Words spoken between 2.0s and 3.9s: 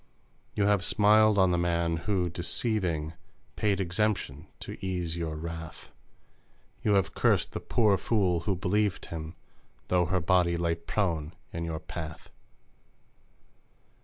who, deceiving, Paid